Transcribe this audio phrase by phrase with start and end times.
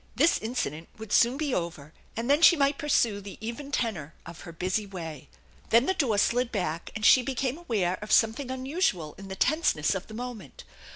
[0.15, 4.41] This incident would soon be over, and then she might pursue the even tenor of
[4.41, 5.29] her busy way.
[5.69, 9.35] Then the door slid back and she became aware of some thing unusual in the
[9.35, 10.63] tenseness of the moment.